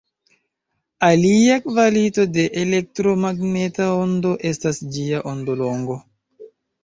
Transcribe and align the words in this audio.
Alia 1.07 1.57
kvalito 1.65 2.23
de 2.37 2.45
elektromagneta 2.63 3.89
ondo 4.05 4.31
estas 4.53 4.81
ĝia 4.95 5.21
ondolongo. 5.35 5.99